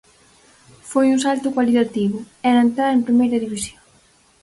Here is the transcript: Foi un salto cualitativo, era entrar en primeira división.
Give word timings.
Foi 0.91 1.07
un 1.09 1.19
salto 1.25 1.53
cualitativo, 1.55 2.17
era 2.49 2.65
entrar 2.67 2.89
en 2.93 3.05
primeira 3.07 3.41
división. 3.45 3.81